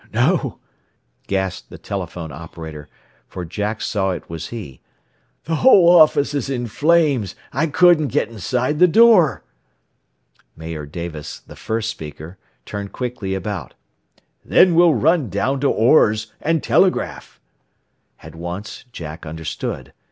"No," 0.15 0.57
gasped 1.27 1.69
the 1.69 1.77
telephone 1.77 2.31
operator, 2.31 2.87
for 3.27 3.45
Jack 3.45 3.81
saw 3.81 4.09
it 4.09 4.27
was 4.31 4.47
he; 4.47 4.81
"the 5.43 5.57
whole 5.57 5.87
office 5.89 6.33
is 6.33 6.49
in 6.49 6.65
flames. 6.65 7.35
I 7.53 7.67
couldn't 7.67 8.07
get 8.07 8.27
inside 8.27 8.79
the 8.79 8.87
door." 8.87 9.43
Mayor 10.57 10.87
Davis, 10.87 11.39
the 11.41 11.55
first 11.55 11.91
speaker, 11.91 12.39
turned 12.65 12.91
quickly 12.93 13.35
about. 13.35 13.75
"Then 14.43 14.73
we'll 14.73 14.95
run 14.95 15.29
down 15.29 15.59
to 15.59 15.69
Orr's 15.69 16.33
and 16.41 16.63
telegraph." 16.63 17.39
At 18.23 18.33
once 18.33 18.85
Jack 18.91 19.27
understood. 19.27 19.93